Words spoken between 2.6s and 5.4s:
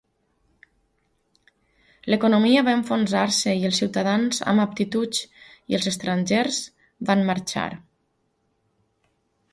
va enfonsar-se i els ciutadans amb aptituds